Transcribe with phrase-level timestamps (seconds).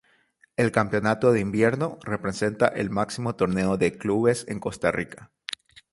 [0.55, 5.31] El campeonato de Invierno representa el máximo torneo de clubes en Costa Rica.